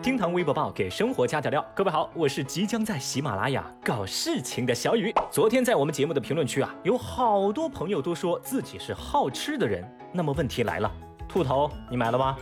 [0.00, 1.64] 厅堂微博报给生活加点料。
[1.74, 5.12] 各位好，我是即将在喜马拉雅搞事情的小雨。
[5.30, 9.84] 昨天在我们节目的评论区啊，有好多朋友都说自己是好吃的人。
[10.12, 10.90] 那么问题来了，
[11.28, 12.36] 兔头你买了吗？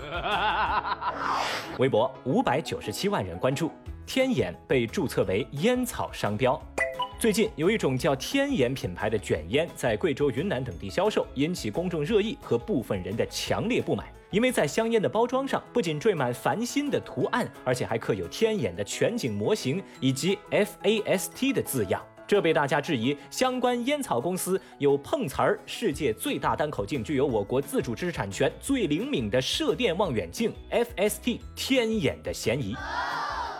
[1.78, 3.70] 微博五百九十七万人关注，
[4.06, 6.60] 天眼被注册为烟草商标。
[7.18, 14.06] 最近有一种叫天眼品牌的卷烟在贵州、云南等地销售，引起公众热议和部分人的强烈不满。
[14.30, 32.74] 因为在香烟的包装上不仅缀满繁星的图案，而且还刻有天眼的全景模型以及 FAST 的字样，这被大家质疑相关烟草公司有碰瓷儿世界最大单口径、具有我国自主知识产权、最灵敏的射电望远镜 FST 天眼的嫌疑。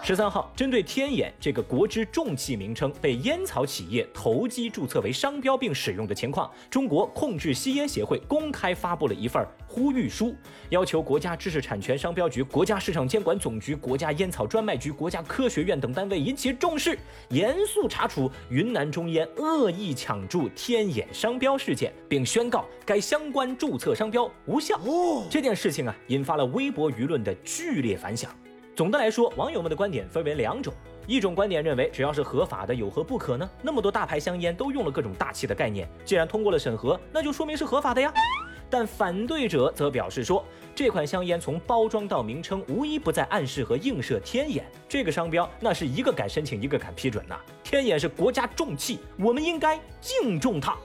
[0.07, 10.33] 十三号，针对天眼这个国之重器名称被烟草企业投机注册为商标并使用的情况，中国控制吸烟协会公开发布了一份呼吁书，
[10.69, 16.97] 要求国家知识产权商标局、国家市场监管总局、国家烟草专卖局、国家科学院等单位引起重视，
[17.31, 24.79] 严肃查处云南中烟恶意抢注天眼商标事件，并宣告该相关注册商标无效。
[25.29, 28.31] 这件事情啊，引发了微博舆论的剧烈反响。
[28.77, 30.71] 总的来说，网友们的观点分为两种。
[31.07, 33.49] 一种观点认为，只要是合法的，有何不可呢？
[33.63, 38.13] 那么多大牌香烟都用了各种大气的概念，既然通过了审核，那就说明是合法的呀。
[38.69, 47.41] 但反对者则表示说，这款香烟从包装到名称，无一不在暗示和映射天眼这个商标，那是一个敢申请，一个敢批准呐。
[47.65, 50.77] 天眼是国家重器，我们应该敬重它。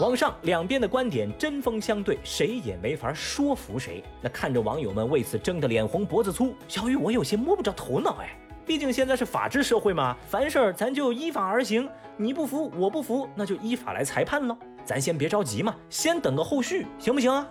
[0.00, 4.02] 网上两边的观点针锋相对，谁也没法说服谁。
[4.22, 8.30] 那看着网友们为此争得脸红脖子粗，小雨我有些摸不着头脑哎。
[8.64, 11.88] 毕竟现在是法治社会嘛，凡事咱就依法而行。
[12.16, 14.56] 你不服，我不服，那就依法来裁判喽。
[14.84, 17.46] 咱先别着急嘛，先等个后续，行不行啊？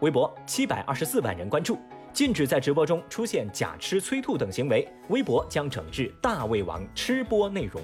[0.00, 1.78] 微博七百二十四万人关注，
[2.12, 7.82] 禁止在直播中出现假吃催吐等行为，微博将整治大胃王吃播内容。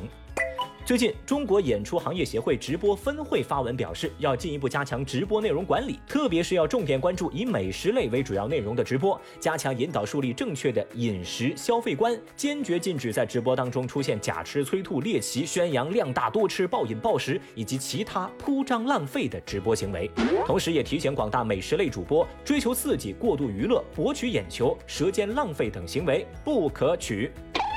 [0.84, 20.10] 最近，中国演出行业协会直播分会发文表示，要进一步加强直播内容管理，特别是要重点关注以美食类为主要内容的直播，加强引导树立正确的饮食消费观，坚决禁止在直播当中出现假吃催吐、猎奇、宣扬量大多吃、暴饮暴食以及其他铺张浪费的直播行为。
[20.44, 27.30] 同时，也提醒广大美食类主播，追求刺激、过度娱乐、博取眼球、舌尖浪费等行为不可取。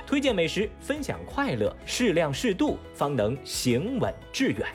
[0.06, 4.68] 推荐美食，分享快乐，适量适度，方能行稳致远。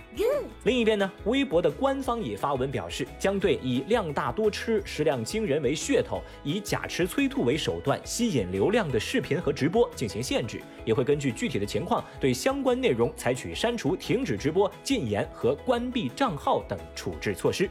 [0.65, 17.71] 另一边呢，微博的官方也发文表示，将对以量大多吃、食量惊人为噱头，以假吃催吐为手段吸引流量的视频和直播进行限制，也会根据具体的情况对相关内容采取删除、停止直播、禁言和关闭账号等处置措施。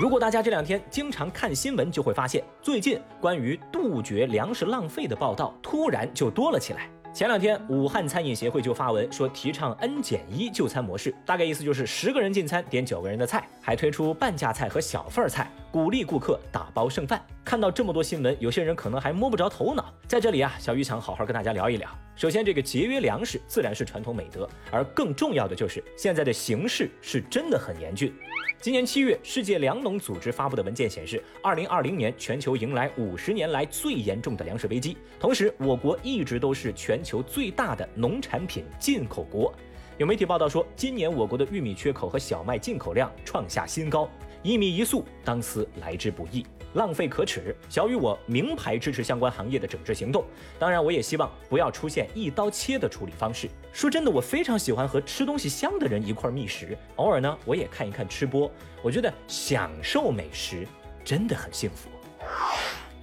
[0.00, 6.88] 如果大家这两天经常看新闻，就会发现最近关于杜绝粮食浪费的报道突然就多了起来。
[7.12, 17.24] 前两天，武汉餐饮协会就发文说提倡 N 减一就餐模式，大概意思就是十个人进餐点九个人的菜，还推出半价菜和小份菜，鼓励顾客打包剩饭。
[17.44, 19.92] 看到这么多新闻，有些人可能还摸不着头脑。
[20.06, 21.88] 在这里啊，小鱼想好好跟大家聊一聊。
[22.16, 28.12] 首先，这个节约粮食自然是传统美德，而更重要的就是现在的形势是真的很严峻。
[28.60, 34.96] 今年七月，世界粮农组织发布的文件显示，二零二零年全球迎来五十年来最严重的粮食危机。
[35.20, 39.54] 同时，我国一直都是全球最大的农产品进口国。
[39.96, 44.08] 有媒体报道说，今年我国的玉米缺口和小麦进口量创下新高，
[44.42, 46.44] 一米一粟，当思来之不易。
[46.74, 50.22] 浪费可耻，小雨我名牌支持相关行业的整治行动。
[50.58, 53.48] 当然，我也希望不要出现一刀切的处理方式。
[53.72, 58.50] 说真的，我非常喜欢和吃东西香的人一块觅食，偶尔呢，我也看一看吃播。
[58.82, 60.68] 我觉得享受美食
[61.02, 61.88] 真的很幸福。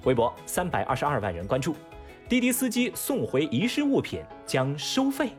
[0.03, 1.75] 微博三百二十二万人关注，
[2.29, 5.31] 滴滴司机送回遗失物品将收费。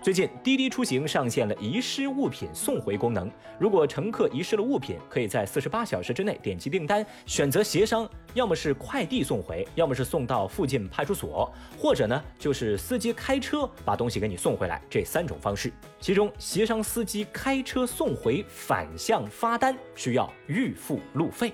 [0.00, 3.28] 最近，滴滴出行上线了遗失物品送回功能。
[3.58, 15.72] 如果乘客遗失了物品，可以在四十八小时之内点击订单，选择协商，要么是快递送回，要么是送到附近派出所，或者呢就是司机开车把东西给你送回来，这三种方式。
[15.98, 21.52] 其中，协商司机开车送回反向发单需要预付路费。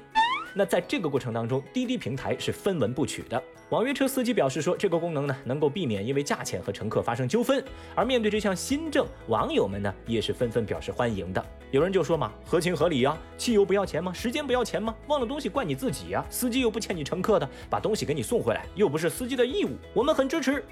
[0.55, 3.43] 那在这个过程当中，滴滴平台是分文不取的。
[3.75, 7.61] 网约车司机表示说，这个功能呢能够避免因为价钱和乘客发生纠纷。
[7.97, 11.45] 而面对这项新政，网友们呢也是纷纷表示欢迎的。
[11.73, 14.13] 有人就说嘛，合情合理呀，汽油不要钱吗？
[14.13, 14.95] 时间不要钱吗？
[15.09, 20.65] 忘了东西怪你自己呀，司机又不欠你乘客的，把东西给你送回来又不是司机的义务，我们很支持。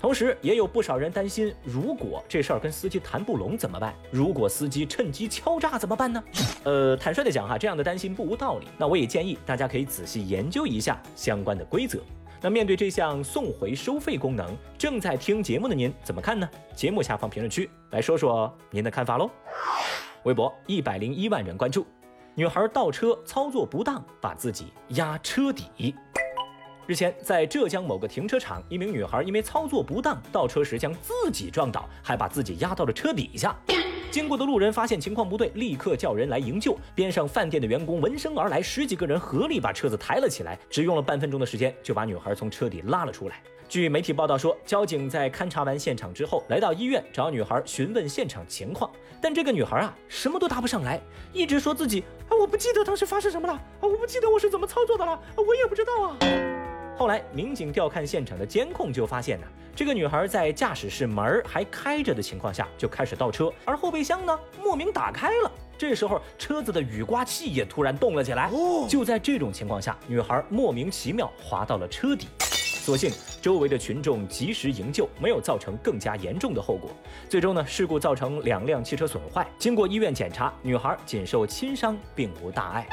[0.00, 3.92] 同时，也有不少人担心，如果这事儿跟司机谈不拢怎么办？
[4.08, 6.22] 如果司机趁机敲诈怎么办呢？
[6.62, 8.68] 呃，坦率的讲哈，这样的担心不无道理。
[8.78, 11.98] 那我也建议大家可以仔细研究一下相关的规则。
[12.40, 16.48] 那面对这项送回收费功能，正在听节目的您怎么看呢？
[16.74, 19.30] 节目下方评论区来说说您的看法喽。
[20.24, 21.86] 微博一百零一万人关注，
[22.34, 25.94] 女孩倒车操作不当，把自己压车底。
[26.86, 33.56] 日前，在浙江某个停车场，一名女孩因为操作不当，倒车时将自己撞倒，还把自己压到了车底下。
[34.10, 36.76] 经过的路人发现情况不对，立刻叫人来营救。
[36.94, 43.42] 边上饭店的员工闻声而来，十几个人合力把车子抬了起来，只用了半分钟的时间就把女孩从车底拉了出来。
[43.68, 51.00] 据媒体报道说，交警在勘察完现场之后，来到医院找女孩询问现场情况，但这个女孩啊，什么都答不上来，
[51.32, 56.55] 一直说自己啊，我不记得当时发生什么了啊，我不记得我是怎么操作的了，我也不知道啊。
[56.98, 65.52] 后来，民警调看现场的监控，就发现呢，这个女孩在驾驶室门还开着的情况下就开始倒车，而后备箱呢莫名打开了。
[65.76, 68.50] 这时候，车子的雨刮器也突然动了起来。
[68.88, 72.28] 就在这种情况下，女孩莫名其妙滑到了车底。
[72.38, 73.10] 所幸
[73.42, 76.88] 周围的群众及时营救，没有造成更加严重的后果。
[77.28, 79.46] 最终呢，事故造成两辆汽车损坏。
[79.58, 82.86] 经过医院检查，女孩仅受轻伤，并无大碍。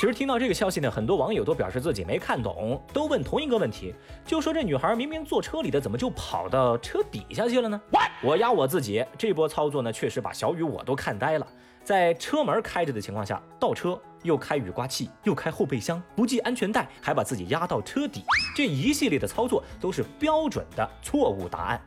[0.00, 3.94] 其实听到这个消息呢，很多网友都表示自己没看懂，都问同一个问题，
[4.26, 7.80] 就说这女孩明明坐车里的，怎么就跑到车底下去了呢？
[8.20, 11.46] 我压我自己，这波操作呢，确实把小雨我都看呆了。
[11.84, 14.00] 在车门开着的情况下倒车。
[14.24, 18.24] 又开雨刮器，又开后备箱，不系安全带，还把自己压到车底，
[18.56, 21.80] 这一系列的操作都是标准的错误答案。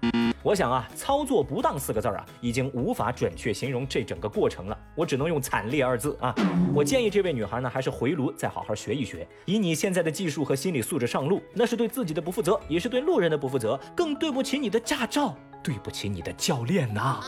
[0.44, 6.32] 我想啊，操作不当四个字儿啊，已经无法准确形容这整个过程了，我只能用惨烈二字啊。
[6.76, 9.28] 我建议这位女孩呢，还是回炉再好好学一学。
[9.46, 17.20] 以你现在的技术和心理素质上路，那是对自己的不负责，也是对路人的不负责，更对不起你的驾照，对不起你的教练呐。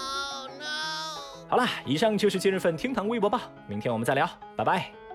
[1.49, 5.08] 好了，以上就是今日份厅堂微博报，明天我们再聊，拜拜。